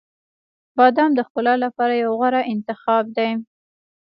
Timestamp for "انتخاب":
2.53-3.05